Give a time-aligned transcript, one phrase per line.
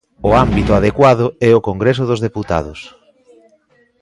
[0.29, 2.79] O ámbito adecuado é o Congreso dos Deputados.